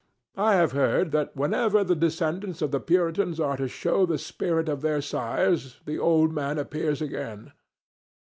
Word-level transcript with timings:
I 0.39 0.55
have 0.55 0.71
heard 0.71 1.11
that 1.11 1.35
whenever 1.35 1.83
the 1.83 1.95
descendants 1.95 2.63
of 2.63 2.71
the 2.71 2.79
Puritans 2.79 3.39
are 3.39 3.55
to 3.57 3.67
show 3.67 4.07
the 4.07 4.17
spirit 4.17 4.67
of 4.67 4.81
their 4.81 4.99
sires 4.99 5.79
the 5.85 5.99
old 5.99 6.33
man 6.33 6.57
appears 6.57 7.03
again. 7.03 7.51